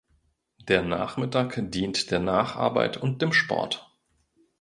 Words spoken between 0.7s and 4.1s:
Nachmittag dient der Nacharbeit und dem Sport.